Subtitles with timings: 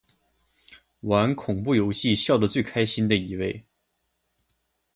[1.01, 3.63] 玩恐怖游戏笑得最开心的一位